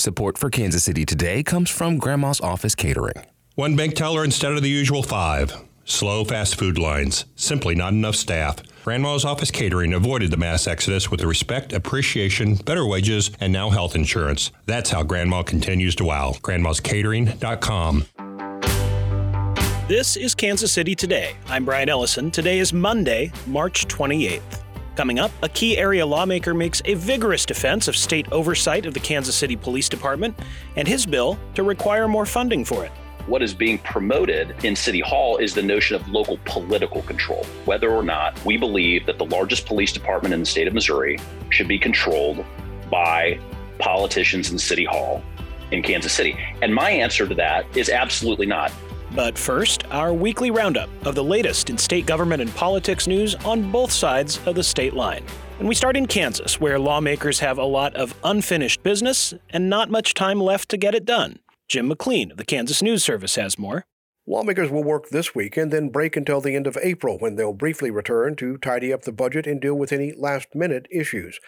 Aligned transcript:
Support 0.00 0.38
for 0.38 0.48
Kansas 0.48 0.82
City 0.82 1.04
Today 1.04 1.42
comes 1.42 1.68
from 1.68 1.98
Grandma's 1.98 2.40
Office 2.40 2.74
Catering. 2.74 3.22
One 3.54 3.76
bank 3.76 3.94
teller 3.94 4.24
instead 4.24 4.52
of 4.52 4.62
the 4.62 4.70
usual 4.70 5.02
five. 5.02 5.54
Slow 5.84 6.24
fast 6.24 6.58
food 6.58 6.78
lines. 6.78 7.26
Simply 7.36 7.74
not 7.74 7.92
enough 7.92 8.14
staff. 8.16 8.56
Grandma's 8.82 9.26
Office 9.26 9.50
Catering 9.50 9.92
avoided 9.92 10.30
the 10.30 10.38
mass 10.38 10.66
exodus 10.66 11.10
with 11.10 11.22
respect, 11.22 11.74
appreciation, 11.74 12.54
better 12.54 12.86
wages, 12.86 13.30
and 13.40 13.52
now 13.52 13.68
health 13.68 13.94
insurance. 13.94 14.50
That's 14.64 14.88
how 14.88 15.02
Grandma 15.02 15.42
continues 15.42 15.94
to 15.96 16.06
wow. 16.06 16.32
Grandma'sCatering.com. 16.40 18.06
This 19.86 20.16
is 20.16 20.34
Kansas 20.34 20.72
City 20.72 20.94
Today. 20.94 21.36
I'm 21.46 21.66
Brian 21.66 21.90
Ellison. 21.90 22.30
Today 22.30 22.58
is 22.58 22.72
Monday, 22.72 23.32
March 23.46 23.86
28th. 23.86 24.62
Coming 25.00 25.18
up, 25.18 25.30
a 25.42 25.48
key 25.48 25.78
area 25.78 26.04
lawmaker 26.04 26.52
makes 26.52 26.82
a 26.84 26.92
vigorous 26.92 27.46
defense 27.46 27.88
of 27.88 27.96
state 27.96 28.30
oversight 28.32 28.84
of 28.84 28.92
the 28.92 29.00
Kansas 29.00 29.34
City 29.34 29.56
Police 29.56 29.88
Department 29.88 30.38
and 30.76 30.86
his 30.86 31.06
bill 31.06 31.38
to 31.54 31.62
require 31.62 32.06
more 32.06 32.26
funding 32.26 32.66
for 32.66 32.84
it. 32.84 32.92
What 33.26 33.40
is 33.40 33.54
being 33.54 33.78
promoted 33.78 34.62
in 34.62 34.76
City 34.76 35.00
Hall 35.00 35.38
is 35.38 35.54
the 35.54 35.62
notion 35.62 35.96
of 35.96 36.06
local 36.10 36.38
political 36.44 37.00
control, 37.00 37.46
whether 37.64 37.90
or 37.90 38.02
not 38.02 38.44
we 38.44 38.58
believe 38.58 39.06
that 39.06 39.16
the 39.16 39.24
largest 39.24 39.64
police 39.64 39.90
department 39.90 40.34
in 40.34 40.40
the 40.40 40.44
state 40.44 40.68
of 40.68 40.74
Missouri 40.74 41.18
should 41.48 41.66
be 41.66 41.78
controlled 41.78 42.44
by 42.90 43.40
politicians 43.78 44.50
in 44.50 44.58
City 44.58 44.84
Hall 44.84 45.22
in 45.70 45.82
Kansas 45.82 46.12
City. 46.12 46.38
And 46.60 46.74
my 46.74 46.90
answer 46.90 47.26
to 47.26 47.34
that 47.36 47.64
is 47.74 47.88
absolutely 47.88 48.44
not. 48.44 48.70
But 49.14 49.36
first, 49.36 49.84
our 49.90 50.12
weekly 50.14 50.50
roundup 50.50 50.88
of 51.04 51.14
the 51.14 51.24
latest 51.24 51.68
in 51.68 51.76
state 51.76 52.06
government 52.06 52.40
and 52.40 52.54
politics 52.54 53.06
news 53.06 53.34
on 53.44 53.70
both 53.72 53.90
sides 53.90 54.38
of 54.46 54.54
the 54.54 54.62
state 54.62 54.94
line. 54.94 55.24
And 55.58 55.68
we 55.68 55.74
start 55.74 55.96
in 55.96 56.06
Kansas, 56.06 56.60
where 56.60 56.78
lawmakers 56.78 57.40
have 57.40 57.58
a 57.58 57.64
lot 57.64 57.94
of 57.96 58.14
unfinished 58.22 58.82
business 58.82 59.34
and 59.50 59.68
not 59.68 59.90
much 59.90 60.14
time 60.14 60.40
left 60.40 60.68
to 60.70 60.76
get 60.76 60.94
it 60.94 61.04
done. 61.04 61.40
Jim 61.68 61.88
McLean 61.88 62.30
of 62.30 62.36
the 62.36 62.44
Kansas 62.44 62.82
News 62.82 63.04
Service 63.04 63.34
has 63.34 63.58
more. 63.58 63.84
Lawmakers 64.26 64.70
will 64.70 64.84
work 64.84 65.08
this 65.08 65.34
week 65.34 65.56
and 65.56 65.72
then 65.72 65.88
break 65.88 66.16
until 66.16 66.40
the 66.40 66.54
end 66.54 66.66
of 66.68 66.78
April 66.80 67.18
when 67.18 67.34
they'll 67.34 67.52
briefly 67.52 67.90
return 67.90 68.36
to 68.36 68.58
tidy 68.58 68.92
up 68.92 69.02
the 69.02 69.12
budget 69.12 69.46
and 69.46 69.60
deal 69.60 69.74
with 69.74 69.92
any 69.92 70.12
last 70.12 70.54
minute 70.54 70.86
issues. 70.90 71.40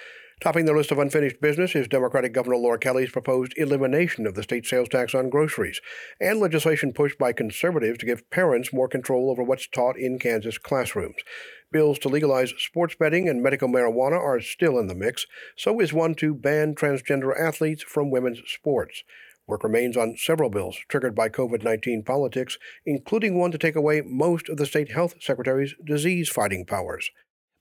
Topping 0.43 0.65
the 0.65 0.73
list 0.73 0.91
of 0.91 0.99
unfinished 0.99 1.41
business 1.41 1.77
is 1.77 1.87
Democratic 1.87 2.33
Governor 2.33 2.57
Laura 2.57 2.77
Kelly's 2.77 3.13
proposed 3.13 3.55
elimination 3.57 4.27
of 4.27 4.35
the 4.35 4.43
state 4.43 4.67
sales 4.67 4.89
tax 4.89 5.15
on 5.15 5.31
groceries 5.31 5.81
and 6.21 6.41
legislation 6.41 6.93
pushed 6.93 7.17
by 7.17 7.33
conservatives 7.33 7.99
to 7.99 8.07
give 8.07 8.29
parents 8.29 8.73
more 8.73 8.89
control 8.89 9.31
over 9.31 9.45
what's 9.45 9.69
taught 9.69 9.97
in 9.97 10.19
Kansas 10.19 10.59
classrooms. 10.59 11.23
Bills 11.71 11.97
to 12.01 12.09
legalize 12.09 12.55
sports 12.59 12.97
betting 12.97 13.29
and 13.29 13.41
medical 13.41 13.69
marijuana 13.69 14.19
are 14.19 14.41
still 14.41 14.81
in 14.81 14.89
the 14.89 14.97
mix, 14.97 15.27
so 15.57 15.79
is 15.79 15.93
one 15.93 16.17
to 16.17 16.35
ban 16.35 16.75
transgender 16.75 17.39
athletes 17.39 17.85
from 17.85 18.11
women's 18.11 18.43
sports. 18.45 19.05
Work 19.47 19.63
remains 19.63 19.97
on 19.97 20.17
several 20.17 20.51
bills 20.51 20.77
triggered 20.89 21.15
by 21.15 21.29
COVID 21.29 21.63
19 21.63 22.03
politics, 22.03 22.59
including 22.85 23.39
one 23.39 23.53
to 23.53 23.59
take 23.59 23.77
away 23.77 24.01
most 24.01 24.49
of 24.49 24.57
the 24.57 24.67
state 24.67 24.91
health 24.91 25.15
secretary's 25.21 25.77
disease 25.85 26.29
fighting 26.29 26.67
powers. 26.67 27.13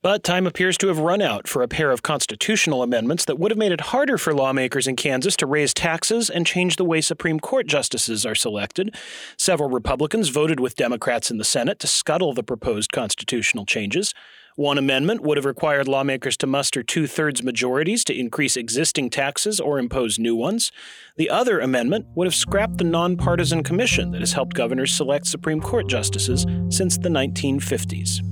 But 0.04 0.24
time 0.24 0.48
appears 0.48 0.80
to 0.80 0.88
have 0.88 0.98
run 0.98 1.22
out 1.22 1.48
for 1.48 1.62
a 1.62 1.68
pair 1.68 1.92
of 1.92 2.02
constitutional 2.02 2.82
amendments 2.82 3.26
that 3.26 3.38
would 3.38 3.52
have 3.52 3.58
made 3.58 3.72
it 3.72 3.82
harder 3.82 4.18
for 4.18 4.34
lawmakers 4.34 4.88
in 4.88 4.96
Kansas 4.96 5.36
to 5.38 5.46
raise 5.46 5.76
taxes 5.76 6.28
and 6.28 6.48
change 6.48 6.78
the 6.78 6.86
way 6.86 7.02
Supreme 7.02 7.40
Court 7.40 7.68
justices 7.68 8.26
are 8.26 8.34
selected. 8.34 8.96
Several 9.38 9.70
Republicans 9.70 10.30
voted 10.30 10.60
with 10.60 10.76
Democrats 10.76 11.30
in 11.30 11.38
the 11.38 11.44
Senate 11.44 11.78
to 11.80 11.88
scuttle 11.88 12.34
the 12.34 12.42
proposed 12.42 12.92
constitutional 12.92 13.64
changes. 13.64 14.16
One 14.56 14.80
amendment 14.80 15.22
would 15.22 15.38
have 15.38 15.46
required 15.46 15.88
lawmakers 15.88 16.36
to 16.38 16.48
muster 16.48 16.82
two 16.82 17.06
thirds 17.06 17.44
majorities 17.44 18.04
to 18.06 18.20
increase 18.20 18.58
existing 18.58 19.12
taxes 19.12 19.60
or 19.60 19.78
impose 19.78 20.18
new 20.18 20.36
ones. 20.36 20.72
The 21.16 21.30
other 21.30 21.60
amendment 21.60 22.08
would 22.16 22.26
have 22.26 22.36
scrapped 22.36 22.80
the 22.80 22.86
nonpartisan 22.86 23.62
commission 23.62 24.10
that 24.12 24.22
has 24.22 24.34
helped 24.34 24.56
governors 24.56 24.92
select 24.92 25.28
Supreme 25.28 25.62
Court 25.62 25.88
justices 25.88 26.48
since 26.70 26.98
the 26.98 27.10
1950s. 27.10 28.31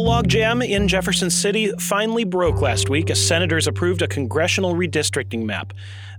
The 0.00 0.06
logjam 0.06 0.66
in 0.66 0.88
Jefferson 0.88 1.28
City 1.28 1.72
finally 1.78 2.24
broke 2.24 2.62
last 2.62 2.88
week 2.88 3.10
as 3.10 3.22
senators 3.22 3.66
approved 3.66 4.00
a 4.00 4.08
congressional 4.08 4.74
redistricting 4.74 5.44
map. 5.44 5.74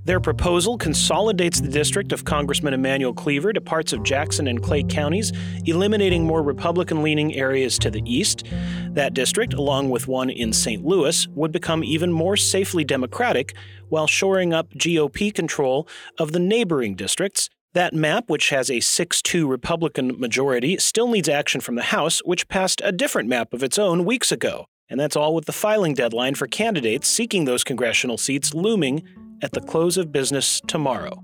Their 0.05 0.19
proposal 0.19 0.77
consolidates 0.77 1.59
the 1.59 1.67
district 1.67 2.11
of 2.11 2.23
Congressman 2.23 2.75
Emanuel 2.75 3.11
Cleaver 3.11 3.53
to 3.53 3.59
parts 3.59 3.91
of 3.91 4.03
Jackson 4.03 4.45
and 4.45 4.61
Clay 4.61 4.83
counties, 4.83 5.31
eliminating 5.65 6.27
more 6.27 6.43
Republican 6.43 7.01
leaning 7.01 7.33
areas 7.33 7.79
to 7.79 7.89
the 7.89 8.03
east. 8.05 8.43
That 8.91 9.15
district, 9.15 9.55
along 9.55 9.89
with 9.89 10.07
one 10.07 10.29
in 10.29 10.53
St. 10.53 10.85
Louis, 10.85 11.27
would 11.29 11.51
become 11.51 11.83
even 11.83 12.11
more 12.11 12.37
safely 12.37 12.83
Democratic 12.83 13.55
while 13.89 14.05
shoring 14.05 14.53
up 14.53 14.69
GOP 14.75 15.33
control 15.33 15.87
of 16.19 16.33
the 16.33 16.39
neighboring 16.39 16.93
districts 16.93 17.49
that 17.73 17.93
map, 17.93 18.29
which 18.29 18.49
has 18.49 18.69
a 18.69 18.79
6 18.79 19.21
2 19.21 19.47
Republican 19.47 20.19
majority, 20.19 20.77
still 20.77 21.07
needs 21.07 21.29
action 21.29 21.61
from 21.61 21.75
the 21.75 21.83
House, 21.83 22.19
which 22.25 22.47
passed 22.47 22.81
a 22.83 22.91
different 22.91 23.29
map 23.29 23.53
of 23.53 23.63
its 23.63 23.79
own 23.79 24.05
weeks 24.05 24.31
ago. 24.31 24.65
And 24.89 24.99
that's 24.99 25.15
all 25.15 25.33
with 25.33 25.45
the 25.45 25.53
filing 25.53 25.93
deadline 25.93 26.35
for 26.35 26.47
candidates 26.47 27.07
seeking 27.07 27.45
those 27.45 27.63
congressional 27.63 28.17
seats 28.17 28.53
looming 28.53 29.03
at 29.41 29.53
the 29.53 29.61
close 29.61 29.97
of 29.97 30.11
business 30.11 30.61
tomorrow. 30.67 31.23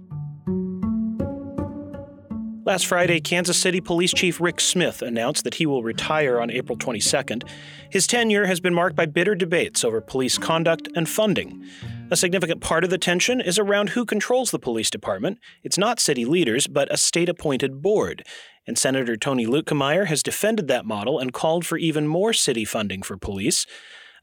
Last 2.66 2.86
Friday, 2.86 3.22
Kansas 3.22 3.58
City 3.58 3.80
Police 3.80 4.14
Chief 4.14 4.42
Rick 4.42 4.60
Smith 4.60 5.02
announced 5.02 5.46
that 5.46 5.56
he 5.56 5.66
will 5.66 5.84
retire 5.84 6.42
on 6.42 6.52
April 6.52 6.78
22nd. 6.78 7.48
His 7.90 8.08
tenure 8.08 8.46
has 8.46 8.60
been 8.60 8.74
marked 8.74 8.96
by 8.96 9.06
bitter 9.06 9.36
debates 9.36 9.86
over 9.86 10.02
police 10.02 10.38
conduct 10.38 10.90
and 10.94 11.08
funding. 11.08 11.64
A 12.10 12.16
significant 12.16 12.62
part 12.62 12.86
of 12.86 12.90
the 12.90 12.98
tension 12.98 13.42
is 13.42 13.60
around 13.60 13.90
who 13.90 14.06
controls 14.06 14.52
the 14.52 14.60
police 14.60 14.90
department. 14.90 15.40
It's 15.62 15.78
not 15.78 16.00
city 16.00 16.24
leaders, 16.24 16.66
but 16.66 16.92
a 16.92 16.96
state 16.96 17.28
appointed 17.28 17.82
board. 17.82 18.24
And 18.66 18.78
Senator 18.78 19.18
Tony 19.18 19.46
Luetkemeyer 19.46 20.06
has 20.06 20.24
defended 20.24 20.70
that 20.70 20.86
model 20.86 21.20
and 21.20 21.34
called 21.34 21.66
for 21.66 21.78
even 21.78 22.08
more 22.08 22.32
city 22.32 22.64
funding 22.64 23.02
for 23.02 23.18
police. 23.18 23.66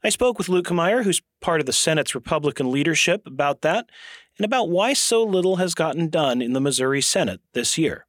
I 0.03 0.09
spoke 0.09 0.39
with 0.39 0.47
Luetkemeyer, 0.47 1.03
who's 1.03 1.21
part 1.41 1.59
of 1.59 1.67
the 1.67 1.73
Senate's 1.73 2.15
Republican 2.15 2.71
leadership, 2.71 3.21
about 3.27 3.61
that 3.61 3.87
and 4.39 4.45
about 4.45 4.69
why 4.69 4.93
so 4.93 5.23
little 5.23 5.57
has 5.57 5.75
gotten 5.75 6.09
done 6.09 6.41
in 6.41 6.53
the 6.53 6.61
Missouri 6.61 7.01
Senate 7.01 7.39
this 7.53 7.77
year. 7.77 8.07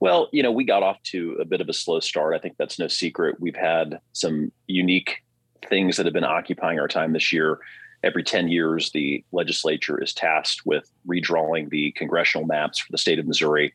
Well, 0.00 0.28
you 0.32 0.44
know, 0.44 0.52
we 0.52 0.64
got 0.64 0.84
off 0.84 1.02
to 1.04 1.38
a 1.40 1.44
bit 1.44 1.60
of 1.60 1.68
a 1.68 1.72
slow 1.72 1.98
start. 1.98 2.36
I 2.36 2.38
think 2.38 2.54
that's 2.56 2.78
no 2.78 2.86
secret. 2.86 3.40
We've 3.40 3.56
had 3.56 3.98
some 4.12 4.52
unique 4.68 5.23
things 5.68 5.96
that 5.96 6.06
have 6.06 6.12
been 6.12 6.24
occupying 6.24 6.78
our 6.78 6.88
time 6.88 7.12
this 7.12 7.32
year. 7.32 7.58
Every 8.02 8.22
10 8.22 8.48
years, 8.48 8.90
the 8.92 9.24
legislature 9.32 10.00
is 10.02 10.12
tasked 10.12 10.62
with 10.66 10.90
redrawing 11.08 11.70
the 11.70 11.92
congressional 11.92 12.46
maps 12.46 12.78
for 12.78 12.92
the 12.92 12.98
state 12.98 13.18
of 13.18 13.26
Missouri. 13.26 13.72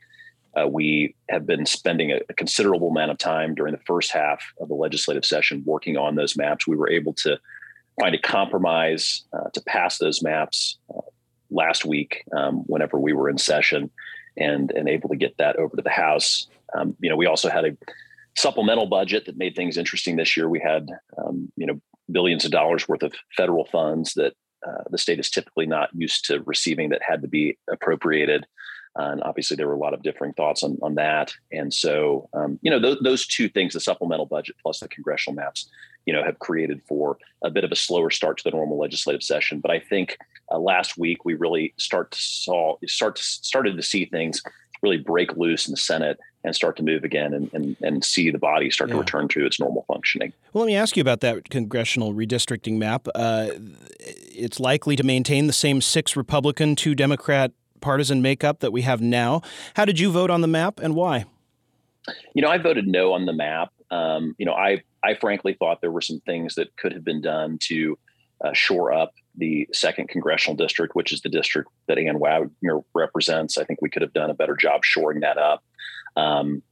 Uh, 0.55 0.67
we 0.67 1.15
have 1.29 1.45
been 1.45 1.65
spending 1.65 2.11
a, 2.11 2.19
a, 2.29 2.33
considerable 2.33 2.89
amount 2.89 3.11
of 3.11 3.17
time 3.17 3.53
during 3.53 3.71
the 3.71 3.81
first 3.85 4.11
half 4.11 4.41
of 4.59 4.67
the 4.67 4.73
legislative 4.73 5.23
session 5.23 5.63
working 5.65 5.95
on 5.95 6.15
those 6.15 6.35
maps. 6.35 6.67
We 6.67 6.75
were 6.75 6.89
able 6.89 7.13
to 7.13 7.39
find 7.99 8.15
a 8.15 8.19
compromise 8.19 9.23
uh, 9.31 9.49
to 9.53 9.61
pass 9.61 9.99
those 9.99 10.23
maps 10.23 10.77
uh, 10.95 11.01
last 11.51 11.85
week 11.85 12.23
um, 12.35 12.63
whenever 12.65 12.99
we 12.99 13.13
were 13.13 13.29
in 13.29 13.37
session 13.37 13.91
and, 14.37 14.71
and 14.71 14.89
able 14.89 15.09
to 15.09 15.15
get 15.15 15.37
that 15.37 15.55
over 15.57 15.75
to 15.75 15.83
the 15.83 15.89
House. 15.89 16.47
Um, 16.73 16.95
you 16.99 17.09
know, 17.09 17.15
we 17.15 17.25
also 17.25 17.49
had 17.49 17.65
a 17.65 17.77
supplemental 18.39 18.85
budget 18.85 19.25
that 19.25 19.37
made 19.37 19.55
things 19.55 19.77
interesting 19.77 20.15
this 20.15 20.35
year. 20.37 20.47
We 20.47 20.59
had, 20.59 20.89
um, 21.17 21.51
you 21.57 21.67
know, 21.67 21.79
billions 22.11 22.45
of 22.45 22.51
dollars 22.51 22.87
worth 22.87 23.03
of 23.03 23.13
federal 23.35 23.65
funds 23.65 24.13
that 24.13 24.33
uh, 24.67 24.83
the 24.89 24.97
state 24.97 25.19
is 25.19 25.29
typically 25.29 25.65
not 25.65 25.89
used 25.93 26.25
to 26.25 26.41
receiving 26.45 26.89
that 26.89 27.01
had 27.07 27.21
to 27.21 27.27
be 27.27 27.57
appropriated. 27.71 28.45
Uh, 28.97 29.11
and 29.11 29.23
obviously, 29.23 29.55
there 29.55 29.67
were 29.67 29.75
a 29.75 29.79
lot 29.79 29.93
of 29.93 30.01
differing 30.01 30.33
thoughts 30.33 30.63
on, 30.63 30.77
on 30.81 30.95
that. 30.95 31.33
And 31.51 31.73
so, 31.73 32.27
um, 32.33 32.59
you 32.61 32.71
know, 32.71 32.81
th- 32.81 32.97
those 33.03 33.27
two 33.27 33.47
things, 33.47 33.73
the 33.73 33.79
supplemental 33.79 34.25
budget 34.25 34.55
plus 34.61 34.79
the 34.79 34.87
congressional 34.87 35.35
maps, 35.35 35.69
you 36.05 36.13
know, 36.13 36.23
have 36.23 36.39
created 36.39 36.81
for 36.87 37.17
a 37.43 37.51
bit 37.51 37.63
of 37.63 37.71
a 37.71 37.75
slower 37.75 38.09
start 38.09 38.37
to 38.37 38.43
the 38.43 38.55
normal 38.55 38.79
legislative 38.79 39.21
session. 39.21 39.59
But 39.59 39.71
I 39.71 39.79
think 39.79 40.17
uh, 40.51 40.57
last 40.57 40.97
week 40.97 41.23
we 41.23 41.35
really 41.35 41.73
start 41.77 42.11
to 42.11 42.19
saw 42.19 42.77
start 42.87 43.17
to, 43.17 43.23
started 43.23 43.75
to 43.77 43.83
see 43.83 44.05
things 44.05 44.41
really 44.81 44.97
break 44.97 45.37
loose 45.37 45.67
in 45.67 45.71
the 45.71 45.77
Senate 45.77 46.17
and 46.43 46.55
start 46.55 46.77
to 46.77 46.83
move 46.83 47.03
again 47.03 47.33
and, 47.33 47.49
and, 47.53 47.75
and 47.81 48.03
see 48.03 48.31
the 48.31 48.37
body 48.37 48.69
start 48.69 48.89
yeah. 48.89 48.95
to 48.95 48.99
return 48.99 49.27
to 49.27 49.45
its 49.45 49.59
normal 49.59 49.83
functioning. 49.87 50.31
Well, 50.53 50.63
let 50.63 50.67
me 50.67 50.75
ask 50.75 50.95
you 50.95 51.01
about 51.01 51.19
that 51.21 51.49
congressional 51.49 52.13
redistricting 52.13 52.77
map. 52.77 53.07
Uh, 53.13 53.49
it's 53.99 54.59
likely 54.59 54.95
to 54.95 55.03
maintain 55.03 55.47
the 55.47 55.53
same 55.53 55.81
six 55.81 56.15
Republican, 56.15 56.75
two 56.75 56.95
Democrat 56.95 57.51
partisan 57.81 58.21
makeup 58.21 58.59
that 58.59 58.71
we 58.71 58.81
have 58.83 59.01
now. 59.01 59.41
How 59.75 59.85
did 59.85 59.99
you 59.99 60.11
vote 60.11 60.29
on 60.29 60.41
the 60.41 60.47
map 60.47 60.79
and 60.79 60.95
why? 60.95 61.25
You 62.33 62.41
know, 62.41 62.49
I 62.49 62.57
voted 62.57 62.87
no 62.87 63.13
on 63.13 63.25
the 63.25 63.33
map. 63.33 63.71
Um, 63.91 64.35
you 64.37 64.45
know, 64.45 64.53
I 64.53 64.83
I 65.03 65.15
frankly 65.15 65.53
thought 65.53 65.81
there 65.81 65.91
were 65.91 66.01
some 66.01 66.19
things 66.21 66.55
that 66.55 66.75
could 66.77 66.93
have 66.93 67.03
been 67.03 67.21
done 67.21 67.57
to 67.63 67.97
uh, 68.43 68.53
shore 68.53 68.91
up 68.91 69.13
the 69.35 69.67
second 69.73 70.09
congressional 70.09 70.55
district, 70.55 70.95
which 70.95 71.13
is 71.13 71.21
the 71.21 71.29
district 71.29 71.69
that 71.87 71.97
Ann 71.97 72.19
Wagner 72.19 72.81
represents. 72.93 73.57
I 73.57 73.63
think 73.63 73.81
we 73.81 73.89
could 73.89 74.01
have 74.01 74.13
done 74.13 74.29
a 74.29 74.33
better 74.33 74.55
job 74.55 74.83
shoring 74.83 75.21
that 75.21 75.37
up. 75.37 75.63
Um, 76.15 76.63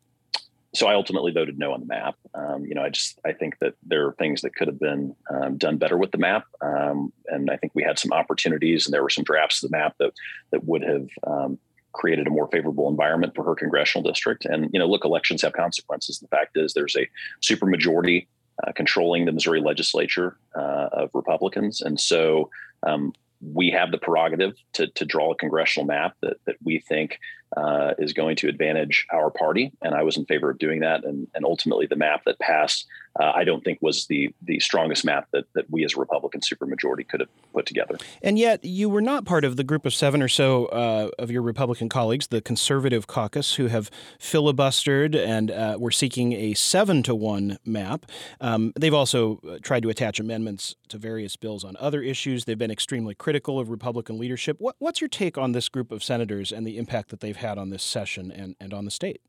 so 0.77 0.87
I 0.87 0.93
ultimately 0.93 1.31
voted 1.31 1.57
no 1.57 1.73
on 1.73 1.79
the 1.79 1.85
map. 1.85 2.15
Um, 2.35 2.65
you 2.65 2.75
know, 2.75 2.83
I 2.83 2.89
just 2.89 3.19
I 3.25 3.33
think 3.33 3.57
that 3.59 3.73
there 3.83 4.05
are 4.05 4.13
things 4.13 4.41
that 4.41 4.55
could 4.55 4.67
have 4.67 4.79
been 4.79 5.15
um, 5.29 5.57
done 5.57 5.77
better 5.77 5.97
with 5.97 6.11
the 6.11 6.17
map, 6.17 6.45
um, 6.61 7.11
and 7.27 7.49
I 7.49 7.57
think 7.57 7.73
we 7.73 7.83
had 7.83 7.97
some 7.97 8.13
opportunities, 8.13 8.85
and 8.85 8.93
there 8.93 9.01
were 9.01 9.09
some 9.09 9.23
drafts 9.23 9.63
of 9.63 9.71
the 9.71 9.77
map 9.77 9.95
that 9.99 10.11
that 10.51 10.65
would 10.65 10.83
have 10.83 11.07
um, 11.25 11.57
created 11.93 12.27
a 12.27 12.29
more 12.29 12.47
favorable 12.51 12.89
environment 12.89 13.33
for 13.33 13.43
her 13.43 13.55
congressional 13.55 14.07
district. 14.07 14.45
And 14.45 14.69
you 14.71 14.79
know, 14.79 14.87
look, 14.87 15.05
elections 15.05 15.41
have 15.41 15.53
consequences. 15.53 16.19
The 16.19 16.27
fact 16.27 16.57
is, 16.57 16.73
there's 16.73 16.95
a 16.95 17.07
supermajority 17.41 18.27
uh, 18.65 18.71
controlling 18.73 19.25
the 19.25 19.31
Missouri 19.31 19.61
legislature 19.61 20.37
uh, 20.55 20.89
of 20.91 21.09
Republicans, 21.13 21.81
and 21.81 21.99
so 21.99 22.49
um, 22.85 23.13
we 23.41 23.69
have 23.71 23.91
the 23.91 23.97
prerogative 23.97 24.55
to, 24.73 24.87
to 24.87 25.05
draw 25.05 25.31
a 25.31 25.35
congressional 25.35 25.85
map 25.85 26.15
that, 26.21 26.37
that 26.45 26.55
we 26.63 26.79
think 26.79 27.19
uh, 27.55 27.93
is 27.97 28.13
going 28.13 28.35
to 28.37 28.49
advantage 28.49 29.07
our 29.11 29.29
party. 29.29 29.71
And 29.81 29.95
I 29.95 30.03
was 30.03 30.17
in 30.17 30.25
favor 30.25 30.49
of 30.49 30.59
doing 30.59 30.81
that. 30.81 31.05
And, 31.05 31.27
and 31.33 31.45
ultimately, 31.45 31.85
the 31.85 31.95
map 31.95 32.23
that 32.25 32.39
passed, 32.39 32.85
uh, 33.19 33.31
I 33.35 33.43
don't 33.43 33.63
think 33.63 33.79
was 33.81 34.05
the 34.07 34.33
the 34.41 34.59
strongest 34.59 35.05
map 35.05 35.27
that, 35.31 35.45
that 35.53 35.69
we 35.69 35.83
as 35.83 35.95
a 35.95 35.99
Republican 35.99 36.41
supermajority 36.41 37.07
could 37.07 37.19
have 37.21 37.29
put 37.53 37.65
together. 37.65 37.97
And 38.21 38.37
yet, 38.37 38.63
you 38.63 38.89
were 38.89 39.01
not 39.01 39.25
part 39.25 39.43
of 39.43 39.55
the 39.55 39.63
group 39.63 39.85
of 39.85 39.93
seven 39.93 40.21
or 40.21 40.27
so 40.27 40.65
uh, 40.67 41.09
of 41.19 41.31
your 41.31 41.41
Republican 41.41 41.89
colleagues, 41.89 42.27
the 42.27 42.41
conservative 42.41 43.07
caucus, 43.07 43.55
who 43.55 43.67
have 43.67 43.89
filibustered 44.19 45.15
and 45.15 45.51
uh, 45.51 45.77
were 45.79 45.91
seeking 45.91 46.33
a 46.33 46.53
seven 46.53 47.03
to 47.03 47.15
one 47.15 47.57
map. 47.65 48.05
Um, 48.39 48.73
they've 48.79 48.93
also 48.93 49.39
uh, 49.47 49.57
tried 49.61 49.83
to 49.83 49.89
attach 49.89 50.19
amendments 50.19 50.75
to 50.89 50.97
various 50.97 51.35
bills 51.35 51.63
on 51.63 51.75
other 51.79 52.01
issues. 52.01 52.45
They've 52.45 52.57
been 52.57 52.71
extremely 52.71 53.15
critical 53.15 53.59
of 53.59 53.69
Republican 53.69 54.17
leadership. 54.17 54.57
What, 54.59 54.75
what's 54.79 55.01
your 55.01 55.07
take 55.07 55.37
on 55.37 55.51
this 55.51 55.69
group 55.69 55.91
of 55.91 56.03
senators 56.03 56.51
and 56.51 56.65
the 56.65 56.77
impact 56.77 57.09
that 57.09 57.19
they've 57.19 57.35
had 57.35 57.57
on 57.57 57.69
this 57.69 57.83
session 57.83 58.31
and, 58.31 58.55
and 58.59 58.73
on 58.73 58.85
the 58.85 58.91
state? 58.91 59.21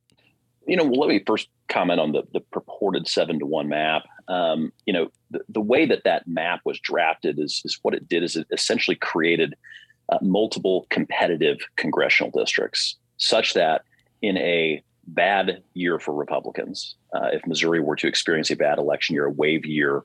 You 0.69 0.77
know, 0.77 0.85
well, 0.85 1.01
let 1.01 1.09
me 1.09 1.23
first 1.27 1.49
comment 1.69 1.99
on 1.99 2.13
the, 2.13 2.23
the 2.33 2.41
purported 2.41 3.09
seven 3.09 3.39
to 3.39 3.47
one 3.47 3.69
map. 3.69 4.03
Um, 4.29 4.73
you 4.85 4.93
know, 4.93 5.09
the, 5.31 5.41
the 5.49 5.61
way 5.61 5.87
that 5.87 6.05
that 6.05 6.29
map 6.29 6.61
was 6.65 6.79
drafted 6.79 7.39
is, 7.39 7.63
is 7.65 7.79
what 7.83 7.95
it 7.95 8.09
did 8.09 8.23
is 8.23 8.37
it 8.37 8.47
essentially 8.53 8.97
created 8.97 9.55
uh, 10.11 10.19
multiple 10.21 10.87
competitive 10.91 11.59
congressional 11.77 12.31
districts, 12.31 12.97
such 13.17 13.55
that 13.55 13.83
in 14.23 14.37
a 14.37 14.83
bad 15.07 15.63
year 15.75 15.99
for 15.99 16.15
Republicans, 16.15 16.97
uh, 17.15 17.29
if 17.33 17.47
Missouri 17.47 17.81
were 17.81 17.97
to 17.97 18.07
experience 18.07 18.51
a 18.51 18.57
bad 18.57 18.79
election 18.79 19.15
year, 19.15 19.27
a 19.27 19.31
wave 19.31 19.65
year 19.65 20.05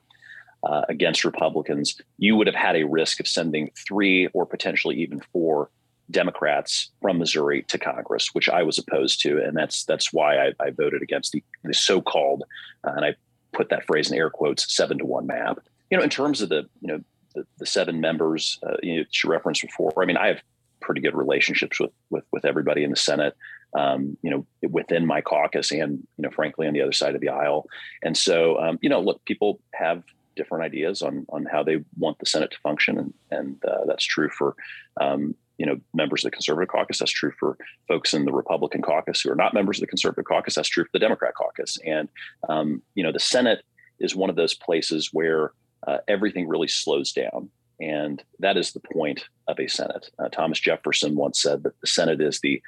uh, 0.62 0.82
against 0.88 1.24
Republicans, 1.24 2.00
you 2.18 2.36
would 2.36 2.46
have 2.46 2.56
had 2.56 2.76
a 2.76 2.84
risk 2.84 3.20
of 3.20 3.28
sending 3.28 3.70
three 3.86 4.28
or 4.28 4.46
potentially 4.46 4.96
even 4.96 5.20
four 5.32 5.70
Democrats 6.10 6.90
from 7.00 7.18
Missouri 7.18 7.62
to 7.68 7.78
Congress, 7.78 8.34
which 8.34 8.48
I 8.48 8.62
was 8.62 8.78
opposed 8.78 9.20
to, 9.22 9.42
and 9.42 9.56
that's 9.56 9.84
that's 9.84 10.12
why 10.12 10.36
I, 10.36 10.52
I 10.60 10.70
voted 10.70 11.02
against 11.02 11.32
the, 11.32 11.42
the 11.62 11.74
so-called, 11.74 12.44
uh, 12.84 12.92
and 12.96 13.04
I 13.04 13.14
put 13.52 13.70
that 13.70 13.86
phrase 13.86 14.10
in 14.10 14.18
air 14.18 14.30
quotes, 14.30 14.74
seven 14.74 14.98
to 14.98 15.06
one 15.06 15.26
map. 15.26 15.60
You 15.90 15.96
know, 15.96 16.04
in 16.04 16.10
terms 16.10 16.42
of 16.42 16.48
the 16.48 16.68
you 16.80 16.88
know 16.88 17.00
the, 17.34 17.46
the 17.58 17.66
seven 17.66 18.00
members 18.00 18.58
uh, 18.62 18.76
you, 18.82 18.96
know, 18.96 19.04
you 19.10 19.30
referenced 19.30 19.62
before, 19.62 19.92
I 20.00 20.04
mean, 20.04 20.16
I 20.16 20.28
have 20.28 20.42
pretty 20.80 21.00
good 21.00 21.16
relationships 21.16 21.80
with 21.80 21.92
with 22.10 22.24
with 22.32 22.44
everybody 22.44 22.84
in 22.84 22.90
the 22.90 22.96
Senate. 22.96 23.34
Um, 23.76 24.16
you 24.22 24.30
know, 24.30 24.46
within 24.70 25.04
my 25.04 25.20
caucus, 25.20 25.72
and 25.72 26.06
you 26.16 26.22
know, 26.22 26.30
frankly, 26.30 26.68
on 26.68 26.74
the 26.74 26.82
other 26.82 26.92
side 26.92 27.16
of 27.16 27.20
the 27.20 27.30
aisle. 27.30 27.66
And 28.04 28.16
so, 28.16 28.56
um, 28.60 28.78
you 28.82 28.88
know, 28.88 29.00
look, 29.00 29.24
people 29.24 29.58
have 29.74 30.04
different 30.36 30.64
ideas 30.64 31.02
on 31.02 31.26
on 31.30 31.44
how 31.46 31.62
they 31.62 31.82
want 31.98 32.18
the 32.18 32.26
Senate 32.26 32.52
to 32.52 32.58
function, 32.60 32.98
and 32.98 33.14
and 33.30 33.64
uh, 33.64 33.84
that's 33.86 34.04
true 34.04 34.28
for 34.28 34.54
um, 35.00 35.34
you 35.58 35.66
know 35.66 35.78
members 35.92 36.24
of 36.24 36.30
the 36.30 36.34
conservative 36.36 36.68
caucus. 36.68 36.98
That's 36.98 37.10
true 37.10 37.32
for 37.38 37.56
folks 37.88 38.14
in 38.14 38.24
the 38.24 38.32
republican 38.32 38.82
caucus 38.82 39.20
who 39.20 39.30
are 39.30 39.36
not 39.36 39.54
members 39.54 39.78
of 39.78 39.82
the 39.82 39.86
conservative 39.86 40.24
caucus. 40.24 40.54
That's 40.54 40.68
true 40.68 40.84
for 40.84 40.90
the 40.92 40.98
democrat 40.98 41.34
caucus. 41.34 41.78
And 41.86 42.08
um, 42.48 42.82
you 42.94 43.02
know 43.02 43.12
the 43.12 43.20
senate 43.20 43.64
is 43.98 44.16
one 44.16 44.30
of 44.30 44.36
those 44.36 44.54
places 44.54 45.10
where 45.12 45.52
uh, 45.86 45.98
everything 46.08 46.48
really 46.48 46.68
slows 46.68 47.12
down. 47.12 47.50
And 47.80 48.22
that 48.38 48.56
is 48.56 48.72
the 48.72 48.80
point 48.80 49.24
of 49.48 49.58
a 49.58 49.68
senate. 49.68 50.10
Uh, 50.18 50.28
thomas 50.28 50.60
jefferson 50.60 51.14
once 51.14 51.42
said 51.42 51.62
that 51.62 51.80
the 51.80 51.86
senate 51.86 52.20
is 52.20 52.40
the 52.40 52.60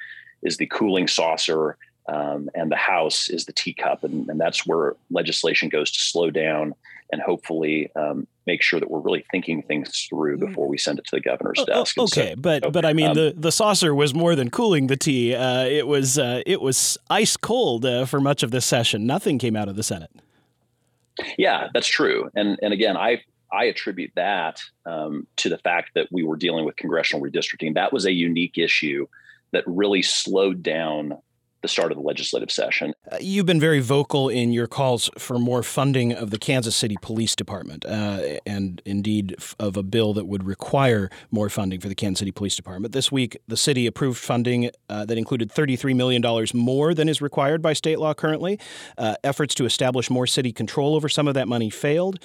is 0.43 0.57
the 0.57 0.67
cooling 0.67 1.07
saucer 1.07 1.77
um, 2.07 2.49
and 2.55 2.71
the 2.71 2.77
house 2.77 3.29
is 3.29 3.45
the 3.45 3.53
teacup 3.53 4.03
and, 4.03 4.29
and 4.29 4.39
that's 4.39 4.65
where 4.65 4.95
legislation 5.11 5.69
goes 5.69 5.91
to 5.91 5.99
slow 5.99 6.29
down 6.29 6.73
and 7.11 7.21
hopefully 7.21 7.89
um, 7.95 8.27
make 8.45 8.61
sure 8.61 8.79
that 8.79 8.89
we're 8.89 8.99
really 8.99 9.25
thinking 9.31 9.61
things 9.61 10.07
through 10.09 10.37
mm. 10.37 10.47
before 10.47 10.67
we 10.67 10.77
send 10.77 10.99
it 10.99 11.05
to 11.05 11.15
the 11.15 11.21
governor's 11.21 11.63
desk. 11.65 11.97
okay, 11.97 12.31
so, 12.31 12.35
but 12.37 12.63
so, 12.63 12.71
but 12.71 12.85
I 12.85 12.93
mean 12.93 13.09
um, 13.09 13.13
the 13.13 13.33
the 13.35 13.51
saucer 13.51 13.93
was 13.95 14.13
more 14.13 14.35
than 14.35 14.49
cooling 14.49 14.87
the 14.87 14.97
tea. 14.97 15.33
Uh, 15.35 15.63
it 15.63 15.87
was 15.87 16.17
uh, 16.17 16.41
it 16.45 16.61
was 16.61 16.97
ice 17.09 17.37
cold 17.37 17.85
uh, 17.85 18.05
for 18.05 18.19
much 18.19 18.43
of 18.43 18.51
this 18.51 18.65
session. 18.65 19.05
Nothing 19.05 19.37
came 19.37 19.55
out 19.55 19.69
of 19.69 19.75
the 19.75 19.83
Senate. 19.83 20.11
Yeah, 21.37 21.69
that's 21.73 21.87
true. 21.87 22.29
And 22.35 22.57
and 22.61 22.73
again, 22.73 22.97
I 22.97 23.21
I 23.51 23.65
attribute 23.65 24.11
that 24.15 24.61
um, 24.85 25.27
to 25.37 25.49
the 25.49 25.57
fact 25.57 25.91
that 25.95 26.07
we 26.11 26.23
were 26.23 26.35
dealing 26.35 26.65
with 26.65 26.75
congressional 26.75 27.25
redistricting. 27.25 27.75
That 27.75 27.93
was 27.93 28.05
a 28.05 28.11
unique 28.11 28.57
issue 28.57 29.07
that 29.51 29.63
really 29.65 30.01
slowed 30.01 30.61
down 30.61 31.17
the 31.61 31.67
start 31.67 31.91
of 31.91 31.97
the 31.97 32.03
legislative 32.03 32.51
session. 32.51 32.93
Uh, 33.11 33.17
you've 33.19 33.45
been 33.45 33.59
very 33.59 33.79
vocal 33.79 34.29
in 34.29 34.51
your 34.51 34.67
calls 34.67 35.09
for 35.17 35.39
more 35.39 35.63
funding 35.63 36.13
of 36.13 36.29
the 36.29 36.37
Kansas 36.37 36.75
City 36.75 36.95
Police 37.01 37.35
Department, 37.35 37.85
uh, 37.85 38.37
and 38.45 38.81
indeed 38.85 39.35
of 39.59 39.75
a 39.75 39.83
bill 39.83 40.13
that 40.13 40.25
would 40.25 40.43
require 40.43 41.09
more 41.31 41.49
funding 41.49 41.79
for 41.79 41.89
the 41.89 41.95
Kansas 41.95 42.19
City 42.19 42.31
Police 42.31 42.55
Department. 42.55 42.93
This 42.93 43.11
week, 43.11 43.37
the 43.47 43.57
city 43.57 43.87
approved 43.87 44.19
funding 44.19 44.69
uh, 44.89 45.05
that 45.05 45.17
included 45.17 45.51
$33 45.51 45.95
million 45.95 46.23
more 46.53 46.93
than 46.93 47.09
is 47.09 47.21
required 47.21 47.61
by 47.61 47.73
state 47.73 47.99
law 47.99 48.13
currently. 48.13 48.59
Uh, 48.97 49.15
efforts 49.23 49.55
to 49.55 49.65
establish 49.65 50.09
more 50.09 50.27
city 50.27 50.51
control 50.51 50.95
over 50.95 51.09
some 51.09 51.27
of 51.27 51.33
that 51.33 51.47
money 51.47 51.69
failed. 51.69 52.19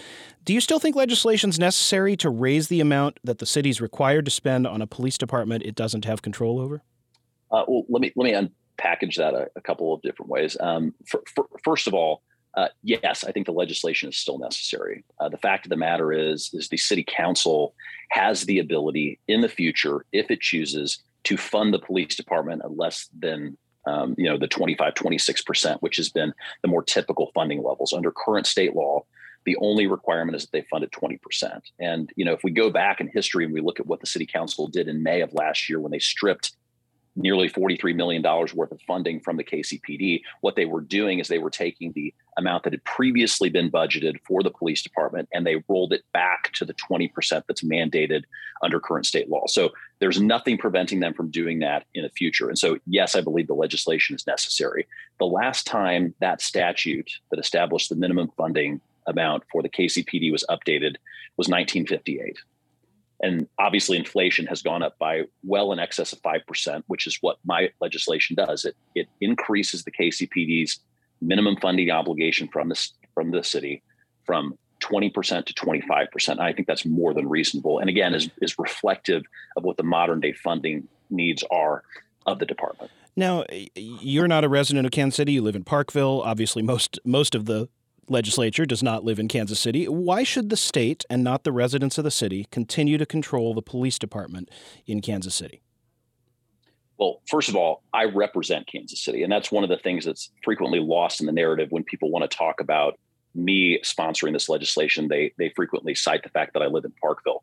Do 0.44 0.52
you 0.52 0.60
still 0.60 0.78
think 0.78 0.96
legislation 0.96 1.50
is 1.50 1.58
necessary 1.58 2.16
to 2.16 2.28
raise 2.28 2.68
the 2.68 2.80
amount 2.80 3.18
that 3.24 3.38
the 3.38 3.46
city 3.46 3.70
is 3.70 3.80
required 3.80 4.24
to 4.24 4.30
spend 4.30 4.66
on 4.66 4.82
a 4.82 4.86
police 4.86 5.16
department 5.16 5.62
it 5.62 5.74
doesn't 5.74 6.04
have 6.04 6.20
control 6.20 6.60
over? 6.60 6.82
Uh, 7.50 7.64
well, 7.68 7.84
let 7.88 8.00
me 8.00 8.12
let 8.16 8.24
me 8.24 8.34
un- 8.34 8.50
package 8.82 9.16
that 9.16 9.34
a, 9.34 9.48
a 9.54 9.60
couple 9.60 9.94
of 9.94 10.02
different 10.02 10.30
ways. 10.30 10.56
Um, 10.60 10.94
for, 11.06 11.22
for, 11.34 11.46
first 11.64 11.86
of 11.86 11.94
all, 11.94 12.22
uh, 12.54 12.68
yes, 12.82 13.24
I 13.24 13.32
think 13.32 13.46
the 13.46 13.52
legislation 13.52 14.08
is 14.08 14.18
still 14.18 14.38
necessary. 14.38 15.04
Uh, 15.18 15.28
the 15.28 15.38
fact 15.38 15.64
of 15.64 15.70
the 15.70 15.76
matter 15.76 16.12
is, 16.12 16.50
is 16.52 16.68
the 16.68 16.76
city 16.76 17.04
council 17.06 17.74
has 18.10 18.42
the 18.42 18.58
ability 18.58 19.18
in 19.28 19.40
the 19.40 19.48
future, 19.48 20.04
if 20.12 20.30
it 20.30 20.40
chooses, 20.40 21.02
to 21.24 21.36
fund 21.36 21.72
the 21.72 21.78
police 21.78 22.14
department 22.16 22.62
at 22.64 22.76
less 22.76 23.08
than 23.18 23.56
um, 23.84 24.14
you 24.16 24.28
know 24.28 24.38
the 24.38 24.46
25, 24.46 24.94
26 24.94 25.42
percent, 25.42 25.82
which 25.82 25.96
has 25.96 26.08
been 26.08 26.32
the 26.62 26.68
more 26.68 26.82
typical 26.82 27.30
funding 27.34 27.62
levels 27.62 27.92
under 27.92 28.12
current 28.12 28.46
state 28.46 28.76
law. 28.76 29.04
The 29.44 29.56
only 29.60 29.86
requirement 29.88 30.36
is 30.36 30.42
that 30.42 30.52
they 30.52 30.66
fund 30.70 30.84
at 30.84 30.92
20%. 30.92 31.18
And, 31.80 32.12
you 32.14 32.24
know, 32.24 32.32
if 32.32 32.44
we 32.44 32.52
go 32.52 32.70
back 32.70 33.00
in 33.00 33.08
history 33.08 33.44
and 33.44 33.52
we 33.52 33.60
look 33.60 33.80
at 33.80 33.86
what 33.86 33.98
the 33.98 34.06
city 34.06 34.24
council 34.24 34.68
did 34.68 34.86
in 34.86 35.02
May 35.02 35.20
of 35.20 35.34
last 35.34 35.68
year 35.68 35.80
when 35.80 35.90
they 35.90 35.98
stripped 35.98 36.52
nearly 37.14 37.48
$43 37.48 37.94
million 37.94 38.22
worth 38.22 38.72
of 38.72 38.80
funding 38.82 39.20
from 39.20 39.36
the 39.36 39.44
KCPD. 39.44 40.22
What 40.40 40.56
they 40.56 40.64
were 40.64 40.80
doing 40.80 41.18
is 41.18 41.28
they 41.28 41.38
were 41.38 41.50
taking 41.50 41.92
the 41.92 42.14
amount 42.38 42.64
that 42.64 42.72
had 42.72 42.84
previously 42.84 43.50
been 43.50 43.70
budgeted 43.70 44.16
for 44.26 44.42
the 44.42 44.50
police 44.50 44.82
department 44.82 45.28
and 45.32 45.46
they 45.46 45.62
rolled 45.68 45.92
it 45.92 46.04
back 46.14 46.50
to 46.54 46.64
the 46.64 46.74
20% 46.74 47.10
that's 47.46 47.62
mandated 47.62 48.22
under 48.62 48.80
current 48.80 49.04
state 49.04 49.28
law. 49.28 49.46
So 49.46 49.70
there's 49.98 50.20
nothing 50.20 50.56
preventing 50.56 51.00
them 51.00 51.12
from 51.12 51.30
doing 51.30 51.58
that 51.58 51.84
in 51.94 52.02
the 52.02 52.10
future. 52.10 52.48
And 52.48 52.58
so, 52.58 52.78
yes, 52.86 53.14
I 53.14 53.20
believe 53.20 53.46
the 53.46 53.54
legislation 53.54 54.16
is 54.16 54.26
necessary. 54.26 54.86
The 55.18 55.26
last 55.26 55.66
time 55.66 56.14
that 56.20 56.40
statute 56.40 57.10
that 57.30 57.38
established 57.38 57.90
the 57.90 57.96
minimum 57.96 58.30
funding 58.36 58.80
amount 59.06 59.42
for 59.50 59.62
the 59.62 59.68
KCPD 59.68 60.32
was 60.32 60.44
updated 60.48 60.96
was 61.36 61.48
1958. 61.48 62.38
And 63.22 63.46
obviously, 63.58 63.96
inflation 63.96 64.46
has 64.46 64.62
gone 64.62 64.82
up 64.82 64.98
by 64.98 65.22
well 65.44 65.72
in 65.72 65.78
excess 65.78 66.12
of 66.12 66.20
5%, 66.22 66.82
which 66.88 67.06
is 67.06 67.18
what 67.20 67.38
my 67.44 67.70
legislation 67.80 68.34
does. 68.34 68.64
It, 68.64 68.76
it 68.94 69.08
increases 69.20 69.84
the 69.84 69.92
KCPD's 69.92 70.80
minimum 71.20 71.56
funding 71.56 71.90
obligation 71.90 72.48
from 72.48 72.68
the, 72.68 72.88
from 73.14 73.30
the 73.30 73.44
city 73.44 73.82
from 74.26 74.58
20% 74.80 75.46
to 75.46 75.54
25%. 75.54 76.40
I 76.40 76.52
think 76.52 76.66
that's 76.66 76.84
more 76.84 77.14
than 77.14 77.28
reasonable. 77.28 77.78
And 77.78 77.88
again, 77.88 78.14
is, 78.14 78.28
is 78.40 78.58
reflective 78.58 79.22
of 79.56 79.64
what 79.64 79.76
the 79.76 79.84
modern 79.84 80.20
day 80.20 80.32
funding 80.32 80.88
needs 81.10 81.44
are 81.50 81.84
of 82.26 82.38
the 82.38 82.46
department. 82.46 82.90
Now, 83.14 83.44
you're 83.74 84.28
not 84.28 84.44
a 84.44 84.48
resident 84.48 84.86
of 84.86 84.92
Kansas 84.92 85.16
City. 85.16 85.32
You 85.32 85.42
live 85.42 85.54
in 85.54 85.64
Parkville. 85.64 86.22
Obviously, 86.22 86.62
most 86.62 86.98
most 87.04 87.34
of 87.34 87.44
the 87.44 87.68
legislature 88.08 88.66
does 88.66 88.82
not 88.82 89.04
live 89.04 89.18
in 89.18 89.28
Kansas 89.28 89.60
City. 89.60 89.86
Why 89.86 90.22
should 90.22 90.50
the 90.50 90.56
state 90.56 91.04
and 91.08 91.22
not 91.22 91.44
the 91.44 91.52
residents 91.52 91.98
of 91.98 92.04
the 92.04 92.10
city 92.10 92.46
continue 92.50 92.98
to 92.98 93.06
control 93.06 93.54
the 93.54 93.62
police 93.62 93.98
department 93.98 94.50
in 94.86 95.00
Kansas 95.00 95.34
City? 95.34 95.62
Well, 96.98 97.20
first 97.26 97.48
of 97.48 97.56
all, 97.56 97.82
I 97.92 98.04
represent 98.04 98.66
Kansas 98.66 99.00
City, 99.00 99.22
and 99.22 99.32
that's 99.32 99.50
one 99.50 99.64
of 99.64 99.70
the 99.70 99.78
things 99.78 100.04
that's 100.04 100.30
frequently 100.44 100.78
lost 100.78 101.20
in 101.20 101.26
the 101.26 101.32
narrative 101.32 101.68
when 101.70 101.84
people 101.84 102.10
want 102.10 102.28
to 102.28 102.36
talk 102.36 102.60
about 102.60 102.98
me 103.34 103.80
sponsoring 103.82 104.32
this 104.32 104.48
legislation. 104.48 105.08
They 105.08 105.32
they 105.38 105.48
frequently 105.56 105.94
cite 105.94 106.22
the 106.22 106.28
fact 106.28 106.52
that 106.52 106.62
I 106.62 106.66
live 106.66 106.84
in 106.84 106.92
Parkville, 107.00 107.42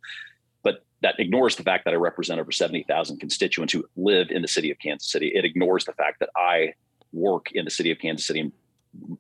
but 0.64 0.86
that 1.02 1.20
ignores 1.20 1.56
the 1.56 1.64
fact 1.64 1.86
that 1.86 1.94
I 1.94 1.98
represent 1.98 2.40
over 2.40 2.52
seventy 2.52 2.84
thousand 2.84 3.20
constituents 3.20 3.74
who 3.74 3.84
live 3.98 4.30
in 4.30 4.42
the 4.42 4.48
city 4.48 4.72
of 4.72 4.80
Kansas 4.80 5.12
City. 5.12 5.32
It 5.34 5.46
ignores 5.46 5.84
the 5.84 5.94
fact 5.94 6.20
that 6.20 6.30
I 6.38 6.74
work 7.12 7.48
in 7.52 7.66
the 7.66 7.72
city 7.72 7.92
of 7.92 8.00
Kansas 8.00 8.28
City 8.28 8.52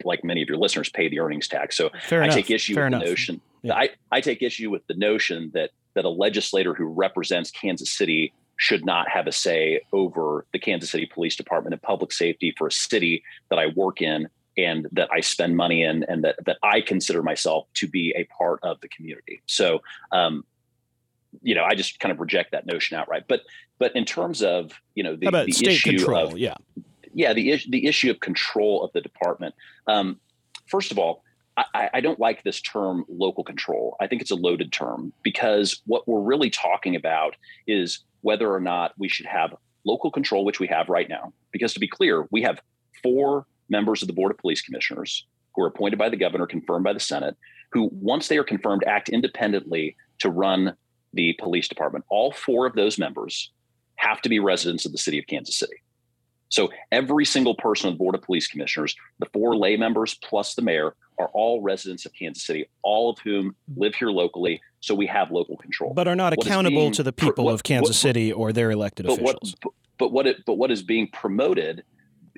like 0.04 0.24
many 0.24 0.42
of 0.42 0.48
your 0.48 0.58
listeners, 0.58 0.90
pay 0.90 1.10
the 1.10 1.20
earnings 1.20 1.48
tax. 1.48 1.78
So 1.78 1.90
Fair 2.08 2.22
I 2.22 2.26
enough. 2.26 2.36
take 2.36 2.52
issue 2.52 2.74
Fair 2.76 2.86
with 2.86 2.94
enough. 2.94 3.04
the 3.04 3.10
notion. 3.10 3.42
Yeah. 3.62 3.76
I, 3.76 3.90
I 4.12 4.22
take 4.22 4.42
issue 4.42 4.70
with 4.70 4.86
the 4.88 4.94
notion 4.96 5.52
that 5.54 5.72
that 5.96 6.06
a 6.06 6.10
legislator 6.10 6.74
who 6.74 6.86
represents 6.86 7.52
Kansas 7.52 7.90
City 7.92 8.34
should 8.58 8.86
not 8.86 9.10
have 9.10 9.26
a 9.28 9.32
say 9.32 9.82
over 9.94 10.46
the 10.54 10.60
Kansas 10.60 10.92
City 10.92 11.06
Police 11.12 11.36
Department 11.36 11.74
and 11.74 11.82
public 11.82 12.12
safety 12.12 12.54
for 12.58 12.68
a 12.68 12.72
city 12.72 13.24
that 13.50 13.58
I 13.60 13.68
work 13.68 14.02
in 14.02 14.28
and 14.58 14.88
that 14.92 15.10
I 15.12 15.22
spend 15.22 15.56
money 15.56 15.84
in 15.84 16.04
and 16.04 16.24
that 16.24 16.36
that 16.46 16.58
I 16.64 16.82
consider 16.82 17.24
myself 17.24 17.68
to 17.76 17.88
be 17.88 18.14
a 18.16 18.26
part 18.26 18.60
of 18.64 18.80
the 18.82 18.88
community. 18.88 19.42
So 19.46 19.82
um, 20.12 20.44
you 21.42 21.56
know, 21.56 21.64
I 21.64 21.76
just 21.76 22.00
kind 22.00 22.12
of 22.12 22.20
reject 22.20 22.52
that 22.52 22.66
notion 22.66 22.98
outright. 22.98 23.26
But 23.28 23.42
but 23.78 23.96
in 23.96 24.04
terms 24.04 24.44
of, 24.44 24.72
you 24.96 25.04
know, 25.04 25.16
the, 25.16 25.28
How 25.28 25.30
about 25.30 25.46
the 25.46 25.54
state 25.54 25.70
issue 25.70 25.98
control? 25.98 26.28
of 26.34 26.38
yeah. 26.38 26.56
Yeah, 27.20 27.34
the 27.34 27.52
issue 27.52 27.70
the 27.70 27.86
issue 27.86 28.10
of 28.10 28.22
control 28.22 28.82
of 28.82 28.94
the 28.94 29.02
department. 29.02 29.54
Um, 29.88 30.22
first 30.68 30.90
of 30.90 30.98
all, 30.98 31.22
I, 31.58 31.90
I 31.96 32.00
don't 32.00 32.18
like 32.18 32.44
this 32.44 32.62
term 32.62 33.04
local 33.10 33.44
control. 33.44 33.98
I 34.00 34.08
think 34.08 34.22
it's 34.22 34.32
a 34.32 34.36
loaded 34.36 34.72
term 34.72 35.12
because 35.22 35.82
what 35.86 36.08
we're 36.08 36.22
really 36.22 36.50
talking 36.50 36.96
about 36.96 37.36
is 37.68 38.06
whether 38.22 38.50
or 38.50 38.62
not 38.62 38.94
we 38.98 39.10
should 39.10 39.26
have 39.26 39.54
local 39.86 40.12
control, 40.12 40.46
which 40.46 40.62
we 40.62 40.68
have 40.68 40.88
right 40.88 41.10
now. 41.10 41.34
Because 41.52 41.74
to 41.74 41.82
be 41.82 41.90
clear, 41.90 42.26
we 42.32 42.42
have 42.44 42.62
four 43.04 43.46
members 43.68 44.02
of 44.02 44.08
the 44.08 44.14
Board 44.14 44.32
of 44.32 44.38
Police 44.38 44.62
Commissioners 44.62 45.28
who 45.54 45.64
are 45.64 45.68
appointed 45.68 46.00
by 46.00 46.08
the 46.08 46.16
governor, 46.16 46.48
confirmed 46.48 46.86
by 46.86 46.94
the 46.94 47.02
Senate, 47.02 47.36
who, 47.74 47.90
once 47.92 48.30
they 48.30 48.38
are 48.38 48.46
confirmed, 48.46 48.86
act 48.88 49.10
independently 49.10 49.98
to 50.20 50.30
run 50.30 50.74
the 51.14 51.36
police 51.38 51.68
department. 51.68 52.06
All 52.10 52.32
four 52.32 52.66
of 52.66 52.76
those 52.76 52.98
members 52.98 53.52
have 53.98 54.22
to 54.22 54.30
be 54.30 54.40
residents 54.40 54.86
of 54.86 54.94
the 54.94 54.98
city 54.98 55.20
of 55.20 55.28
Kansas 55.28 55.58
City. 55.58 55.82
So 56.50 56.70
every 56.92 57.26
single 57.26 57.56
person 57.56 57.88
on 57.88 57.94
the 57.94 57.98
Board 57.98 58.16
of 58.16 58.22
Police 58.22 58.48
Commissioners, 58.48 58.96
the 59.20 59.28
four 59.28 59.56
lay 59.56 59.78
members 59.78 60.16
plus 60.16 60.56
the 60.56 60.62
mayor, 60.62 60.96
are 61.20 61.30
all 61.34 61.62
residents 61.62 62.06
of 62.06 62.14
Kansas 62.14 62.44
City, 62.44 62.68
all 62.82 63.10
of 63.12 63.20
whom 63.20 63.56
live 63.76 63.94
here 63.96 64.10
locally. 64.10 64.62
So 64.80 64.96
we 64.96 65.06
have 65.08 65.32
local 65.32 65.58
control. 65.58 65.94
But 65.94 66.08
are 66.08 66.16
not 66.16 66.36
What 66.36 66.48
accountable 66.48 66.82
being 66.82 66.92
to 66.94 67.04
the 67.04 67.14
people 67.14 67.46
what- 67.46 67.54
of 67.54 67.64
Kansas 67.64 67.90
what- 67.90 68.02
City 68.10 68.32
or 68.32 68.52
their 68.52 68.72
elected 68.72 69.06
but 69.06 69.20
what 69.22 69.36
officials. 69.36 69.56
but 69.98 70.12
what 70.12 70.28
it 70.28 70.46
but 70.46 70.56
what 70.56 70.72
is 70.72 70.82
being 70.82 71.08
promoted 71.08 71.84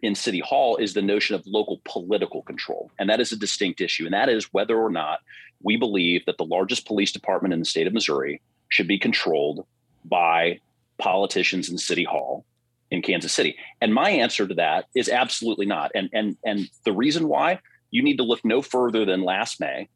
in 0.02 0.16
City 0.16 0.40
Hall 0.40 0.78
is 0.78 0.94
the 0.96 1.02
notion 1.02 1.36
of 1.36 1.46
local 1.46 1.80
political 1.86 2.42
control, 2.42 2.90
and 2.98 3.08
that 3.10 3.20
is 3.22 3.32
a 3.32 3.38
distinct 3.38 3.82
issue, 3.82 4.06
and 4.06 4.14
that 4.14 4.30
is 4.30 4.52
whether 4.52 4.78
or 4.78 4.90
not 4.90 5.20
we 5.62 5.78
believe 5.78 6.26
that 6.26 6.38
the 6.40 6.44
largest 6.46 6.88
police 6.88 7.12
department 7.12 7.54
in 7.54 7.60
the 7.60 7.66
state 7.66 7.86
of 7.86 7.94
Missouri 7.94 8.42
should 8.70 8.88
be 8.88 8.98
controlled 8.98 9.64
by 10.04 10.60
politicians 10.98 11.70
in 11.70 11.78
City 11.78 12.04
Hall 12.04 12.46
in 12.92 13.02
Kansas 13.02 13.32
City. 13.32 13.56
And 13.80 13.94
my 13.94 14.10
answer 14.10 14.48
to 14.48 14.54
that 14.56 14.86
is 14.94 15.10
absolutely 15.10 15.66
not. 15.66 15.92
And 15.96 16.10
and 16.14 16.38
and 16.46 16.70
the 16.86 16.92
reason 16.92 17.28
why 17.28 17.60
you 17.90 18.04
need 18.04 18.18
to 18.18 18.24
look 18.24 18.44
no 18.46 18.62
further 18.62 19.06
than 19.06 19.24
last 19.24 19.60
May 19.60 19.90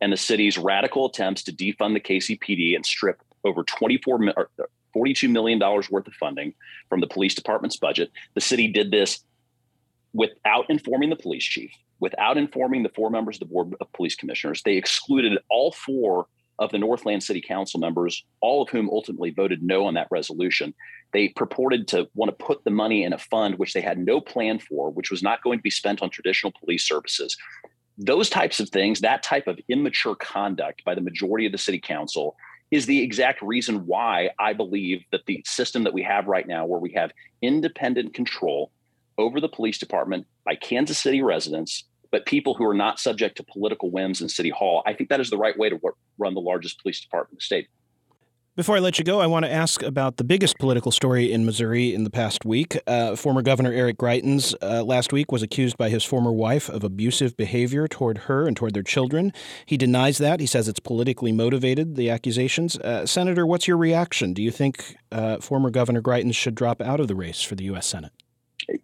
and 0.00 0.12
the 0.12 0.16
city's 0.16 0.58
radical 0.58 1.06
attempts 1.06 1.42
to 1.44 1.52
defund 1.52 1.94
the 1.94 2.00
KCPD 2.00 2.74
and 2.74 2.84
strip 2.84 3.22
over 3.44 3.62
24 3.62 4.32
or 4.36 4.50
uh, 4.58 4.64
42 4.92 5.28
million 5.28 5.58
dollars 5.58 5.90
worth 5.90 6.06
of 6.06 6.14
funding 6.14 6.54
from 6.88 7.00
the 7.00 7.06
police 7.06 7.34
department's 7.34 7.76
budget. 7.76 8.10
The 8.34 8.40
city 8.40 8.68
did 8.68 8.90
this 8.90 9.20
without 10.12 10.68
informing 10.70 11.10
the 11.10 11.16
police 11.16 11.44
chief, 11.44 11.70
without 12.00 12.38
informing 12.38 12.82
the 12.82 12.88
four 12.88 13.10
members 13.10 13.36
of 13.36 13.40
the 13.40 13.52
board 13.52 13.74
of 13.80 13.92
police 13.92 14.14
commissioners. 14.14 14.62
They 14.62 14.76
excluded 14.76 15.38
all 15.50 15.72
four 15.72 16.26
of 16.58 16.70
the 16.70 16.78
Northland 16.78 17.22
City 17.22 17.40
Council 17.40 17.80
members, 17.80 18.24
all 18.40 18.62
of 18.62 18.68
whom 18.68 18.90
ultimately 18.90 19.30
voted 19.30 19.62
no 19.62 19.86
on 19.86 19.94
that 19.94 20.08
resolution. 20.10 20.74
They 21.12 21.28
purported 21.28 21.88
to 21.88 22.08
want 22.14 22.36
to 22.36 22.44
put 22.44 22.64
the 22.64 22.70
money 22.70 23.04
in 23.04 23.12
a 23.12 23.18
fund 23.18 23.58
which 23.58 23.72
they 23.72 23.80
had 23.80 23.98
no 23.98 24.20
plan 24.20 24.58
for, 24.58 24.90
which 24.90 25.10
was 25.10 25.22
not 25.22 25.42
going 25.42 25.58
to 25.58 25.62
be 25.62 25.70
spent 25.70 26.02
on 26.02 26.10
traditional 26.10 26.52
police 26.60 26.86
services. 26.86 27.36
Those 27.96 28.28
types 28.28 28.60
of 28.60 28.68
things, 28.68 29.00
that 29.00 29.22
type 29.22 29.46
of 29.46 29.58
immature 29.68 30.14
conduct 30.16 30.84
by 30.84 30.94
the 30.94 31.00
majority 31.00 31.46
of 31.46 31.52
the 31.52 31.58
city 31.58 31.80
council 31.80 32.36
is 32.70 32.86
the 32.86 33.02
exact 33.02 33.40
reason 33.40 33.86
why 33.86 34.30
I 34.38 34.52
believe 34.52 35.02
that 35.10 35.26
the 35.26 35.42
system 35.46 35.84
that 35.84 35.94
we 35.94 36.02
have 36.02 36.26
right 36.26 36.46
now, 36.46 36.66
where 36.66 36.80
we 36.80 36.92
have 36.92 37.12
independent 37.40 38.14
control 38.14 38.70
over 39.16 39.40
the 39.40 39.48
police 39.48 39.78
department 39.78 40.26
by 40.44 40.54
Kansas 40.54 40.98
City 40.98 41.22
residents, 41.22 41.84
but 42.10 42.26
people 42.26 42.54
who 42.54 42.64
are 42.64 42.74
not 42.74 42.98
subject 42.98 43.36
to 43.36 43.42
political 43.42 43.90
whims 43.90 44.20
in 44.20 44.28
City 44.28 44.50
Hall, 44.50 44.82
I 44.86 44.94
think 44.94 45.10
that 45.10 45.20
is 45.20 45.30
the 45.30 45.38
right 45.38 45.56
way 45.58 45.68
to 45.68 45.76
wor- 45.76 45.96
run 46.18 46.34
the 46.34 46.40
largest 46.40 46.80
police 46.80 47.00
department 47.00 47.32
in 47.32 47.36
the 47.36 47.42
state. 47.42 47.68
Before 48.58 48.74
I 48.74 48.80
let 48.80 48.98
you 48.98 49.04
go, 49.04 49.20
I 49.20 49.28
want 49.28 49.44
to 49.44 49.52
ask 49.52 49.84
about 49.84 50.16
the 50.16 50.24
biggest 50.24 50.58
political 50.58 50.90
story 50.90 51.30
in 51.30 51.46
Missouri 51.46 51.94
in 51.94 52.02
the 52.02 52.10
past 52.10 52.44
week. 52.44 52.76
Uh, 52.88 53.14
former 53.14 53.40
Governor 53.40 53.72
Eric 53.72 53.98
Greitens 53.98 54.52
uh, 54.60 54.82
last 54.82 55.12
week 55.12 55.30
was 55.30 55.44
accused 55.44 55.76
by 55.76 55.90
his 55.90 56.02
former 56.02 56.32
wife 56.32 56.68
of 56.68 56.82
abusive 56.82 57.36
behavior 57.36 57.86
toward 57.86 58.18
her 58.18 58.48
and 58.48 58.56
toward 58.56 58.74
their 58.74 58.82
children. 58.82 59.32
He 59.64 59.76
denies 59.76 60.18
that. 60.18 60.40
He 60.40 60.46
says 60.46 60.66
it's 60.66 60.80
politically 60.80 61.30
motivated, 61.30 61.94
the 61.94 62.10
accusations. 62.10 62.76
Uh, 62.80 63.06
Senator, 63.06 63.46
what's 63.46 63.68
your 63.68 63.76
reaction? 63.76 64.32
Do 64.32 64.42
you 64.42 64.50
think 64.50 64.96
uh, 65.12 65.36
former 65.38 65.70
Governor 65.70 66.02
Greitens 66.02 66.34
should 66.34 66.56
drop 66.56 66.82
out 66.82 66.98
of 66.98 67.06
the 67.06 67.14
race 67.14 67.42
for 67.42 67.54
the 67.54 67.62
U.S. 67.66 67.86
Senate? 67.86 68.10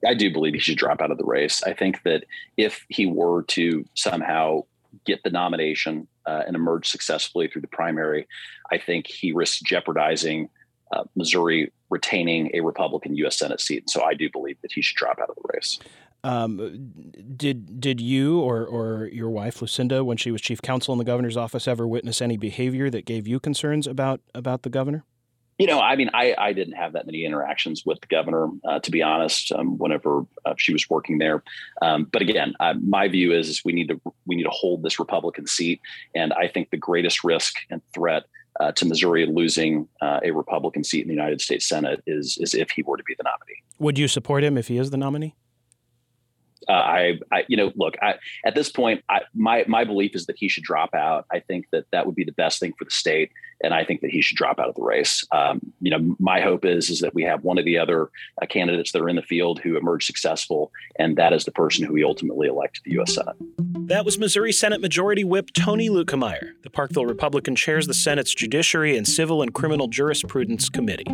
I 0.06 0.14
do 0.14 0.32
believe 0.32 0.54
he 0.54 0.60
should 0.60 0.78
drop 0.78 1.00
out 1.00 1.10
of 1.10 1.18
the 1.18 1.24
race. 1.24 1.62
I 1.62 1.72
think 1.72 2.02
that 2.04 2.24
if 2.56 2.84
he 2.88 3.06
were 3.06 3.42
to 3.44 3.84
somehow 3.94 4.62
get 5.04 5.22
the 5.22 5.30
nomination 5.30 6.06
uh, 6.26 6.42
and 6.46 6.56
emerge 6.56 6.88
successfully 6.88 7.48
through 7.48 7.62
the 7.62 7.68
primary, 7.68 8.26
I 8.70 8.78
think 8.78 9.06
he 9.06 9.32
risks 9.32 9.60
jeopardizing 9.60 10.48
uh, 10.92 11.04
Missouri 11.14 11.72
retaining 11.90 12.50
a 12.54 12.60
Republican 12.60 13.14
U.S. 13.16 13.38
Senate 13.38 13.60
seat. 13.60 13.90
So 13.90 14.02
I 14.02 14.14
do 14.14 14.30
believe 14.30 14.56
that 14.62 14.72
he 14.72 14.82
should 14.82 14.96
drop 14.96 15.18
out 15.18 15.30
of 15.30 15.36
the 15.36 15.50
race. 15.52 15.78
Um, 16.22 16.92
did 17.36 17.80
did 17.80 18.00
you 18.00 18.40
or, 18.40 18.64
or 18.64 19.08
your 19.12 19.28
wife 19.28 19.60
Lucinda, 19.60 20.02
when 20.02 20.16
she 20.16 20.30
was 20.30 20.40
chief 20.40 20.62
counsel 20.62 20.92
in 20.92 20.98
the 20.98 21.04
governor's 21.04 21.36
office, 21.36 21.68
ever 21.68 21.86
witness 21.86 22.22
any 22.22 22.38
behavior 22.38 22.88
that 22.88 23.04
gave 23.04 23.28
you 23.28 23.38
concerns 23.38 23.86
about 23.86 24.22
about 24.34 24.62
the 24.62 24.70
governor? 24.70 25.04
You 25.58 25.68
know, 25.68 25.80
I 25.80 25.94
mean, 25.94 26.10
I, 26.12 26.34
I 26.36 26.52
didn't 26.52 26.74
have 26.74 26.94
that 26.94 27.06
many 27.06 27.24
interactions 27.24 27.84
with 27.86 28.00
the 28.00 28.08
governor, 28.08 28.48
uh, 28.68 28.80
to 28.80 28.90
be 28.90 29.02
honest. 29.02 29.52
Um, 29.52 29.78
whenever 29.78 30.26
uh, 30.44 30.54
she 30.56 30.72
was 30.72 30.88
working 30.90 31.18
there, 31.18 31.44
um, 31.80 32.08
but 32.10 32.22
again, 32.22 32.54
uh, 32.58 32.74
my 32.82 33.06
view 33.08 33.32
is, 33.32 33.48
is 33.48 33.64
we 33.64 33.72
need 33.72 33.88
to 33.88 34.00
we 34.26 34.34
need 34.34 34.42
to 34.44 34.50
hold 34.50 34.82
this 34.82 34.98
Republican 34.98 35.46
seat, 35.46 35.80
and 36.14 36.32
I 36.32 36.48
think 36.48 36.70
the 36.70 36.76
greatest 36.76 37.22
risk 37.22 37.54
and 37.70 37.80
threat 37.94 38.24
uh, 38.60 38.72
to 38.72 38.84
Missouri 38.84 39.26
losing 39.26 39.88
uh, 40.00 40.20
a 40.24 40.32
Republican 40.32 40.82
seat 40.82 41.02
in 41.02 41.08
the 41.08 41.14
United 41.14 41.40
States 41.40 41.68
Senate 41.68 42.02
is 42.06 42.36
is 42.40 42.54
if 42.54 42.70
he 42.70 42.82
were 42.82 42.96
to 42.96 43.04
be 43.04 43.14
the 43.16 43.24
nominee. 43.24 43.62
Would 43.78 43.98
you 43.98 44.08
support 44.08 44.42
him 44.42 44.58
if 44.58 44.68
he 44.68 44.78
is 44.78 44.90
the 44.90 44.96
nominee? 44.96 45.34
Uh, 46.68 46.72
I, 46.72 47.18
I, 47.32 47.44
you 47.48 47.56
know, 47.56 47.72
look, 47.76 47.94
I, 48.02 48.14
at 48.44 48.54
this 48.54 48.70
point, 48.70 49.02
I, 49.08 49.20
my 49.34 49.64
my 49.68 49.84
belief 49.84 50.14
is 50.14 50.26
that 50.26 50.36
he 50.38 50.48
should 50.48 50.64
drop 50.64 50.94
out. 50.94 51.26
I 51.32 51.40
think 51.40 51.66
that 51.72 51.84
that 51.92 52.06
would 52.06 52.14
be 52.14 52.24
the 52.24 52.32
best 52.32 52.60
thing 52.60 52.72
for 52.78 52.84
the 52.84 52.90
state, 52.90 53.30
and 53.62 53.74
I 53.74 53.84
think 53.84 54.00
that 54.00 54.10
he 54.10 54.22
should 54.22 54.36
drop 54.36 54.58
out 54.58 54.68
of 54.68 54.74
the 54.74 54.82
race. 54.82 55.24
Um, 55.32 55.60
you 55.80 55.90
know, 55.90 56.16
my 56.18 56.40
hope 56.40 56.64
is 56.64 56.90
is 56.90 57.00
that 57.00 57.14
we 57.14 57.22
have 57.22 57.44
one 57.44 57.58
of 57.58 57.64
the 57.64 57.78
other 57.78 58.10
uh, 58.40 58.46
candidates 58.46 58.92
that 58.92 59.02
are 59.02 59.08
in 59.08 59.16
the 59.16 59.22
field 59.22 59.60
who 59.60 59.76
emerge 59.76 60.06
successful, 60.06 60.70
and 60.98 61.16
that 61.16 61.32
is 61.32 61.44
the 61.44 61.52
person 61.52 61.84
who 61.84 61.92
we 61.92 62.04
ultimately 62.04 62.48
elect 62.48 62.76
to 62.76 62.80
the 62.84 62.92
U.S. 62.92 63.14
Senate. 63.14 63.36
That 63.88 64.04
was 64.04 64.18
Missouri 64.18 64.52
Senate 64.52 64.80
Majority 64.80 65.24
Whip 65.24 65.50
Tony 65.52 65.90
Luetkemeyer. 65.90 66.52
The 66.62 66.70
Parkville 66.70 67.06
Republican 67.06 67.54
chairs 67.54 67.86
the 67.86 67.94
Senate's 67.94 68.34
Judiciary 68.34 68.96
and 68.96 69.06
Civil 69.06 69.42
and 69.42 69.52
Criminal 69.52 69.88
Jurisprudence 69.88 70.68
Committee. 70.68 71.06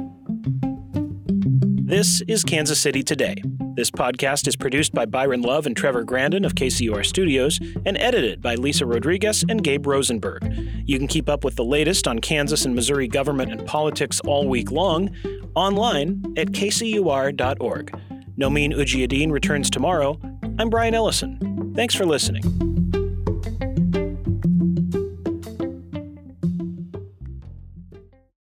This 1.83 2.23
is 2.28 2.45
Kansas 2.45 2.78
City 2.78 3.02
Today. 3.02 3.42
This 3.80 3.90
podcast 3.90 4.46
is 4.46 4.56
produced 4.56 4.92
by 4.92 5.06
Byron 5.06 5.40
Love 5.40 5.64
and 5.64 5.75
Trevor 5.75 6.04
Grandin 6.04 6.44
of 6.44 6.54
KCUR 6.54 7.02
Studios 7.02 7.58
and 7.87 7.96
edited 7.96 8.42
by 8.42 8.54
Lisa 8.56 8.84
Rodriguez 8.84 9.42
and 9.49 9.64
Gabe 9.64 9.87
Rosenberg. 9.87 10.44
You 10.84 10.99
can 10.99 11.08
keep 11.08 11.30
up 11.30 11.44
with 11.44 11.56
the 11.56 11.64
latest 11.64 12.06
on 12.06 12.18
Kansas 12.18 12.66
and 12.66 12.75
Missouri 12.75 13.08
government 13.08 13.50
and 13.50 13.66
politics 13.66 14.20
all 14.26 14.46
week 14.46 14.70
long 14.70 15.16
online 15.54 16.22
at 16.37 16.49
kcur.org. 16.49 17.90
Nomin 18.37 18.75
Ujiyediin 18.75 19.32
returns 19.32 19.70
tomorrow. 19.70 20.20
I'm 20.58 20.68
Brian 20.68 20.92
Ellison. 20.92 21.72
Thanks 21.75 21.94
for 21.94 22.04
listening. 22.04 22.69